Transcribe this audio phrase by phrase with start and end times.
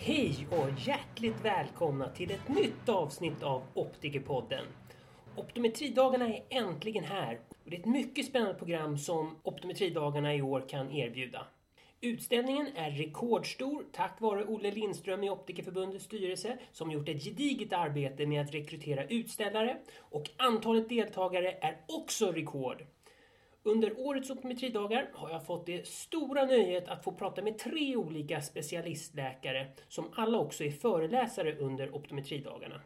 [0.00, 4.64] Hej och hjärtligt välkomna till ett nytt avsnitt av Optikerpodden.
[5.36, 10.64] Optometridagarna är äntligen här och det är ett mycket spännande program som Optometridagarna i år
[10.68, 11.46] kan erbjuda.
[12.00, 18.26] Utställningen är rekordstor tack vare Olle Lindström i Optikerförbundets styrelse som gjort ett gediget arbete
[18.26, 22.84] med att rekrytera utställare och antalet deltagare är också rekord.
[23.62, 28.40] Under årets optometridagar har jag fått det stora nöjet att få prata med tre olika
[28.40, 32.80] specialistläkare som alla också är föreläsare under optometridagarna.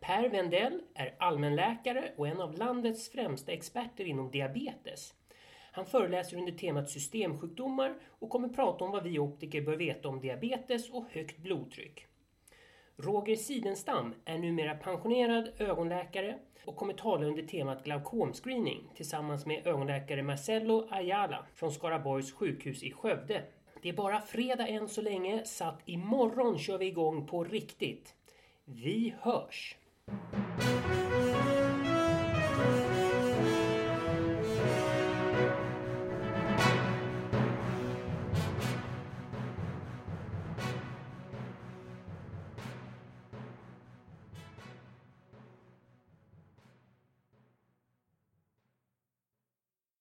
[0.00, 5.14] Per Wendell är allmänläkare och en av landets främsta experter inom diabetes.
[5.72, 10.20] Han föreläser under temat systemsjukdomar och kommer prata om vad vi optiker bör veta om
[10.20, 12.06] diabetes och högt blodtryck.
[12.96, 20.22] Roger Sidenstam är numera pensionerad ögonläkare och kommer tala under temat glaukomscreening tillsammans med ögonläkare
[20.22, 23.42] Marcello Ayala från Skaraborgs sjukhus i Skövde.
[23.82, 28.14] Det är bara fredag än så länge så att imorgon kör vi igång på riktigt.
[28.64, 29.76] Vi hörs!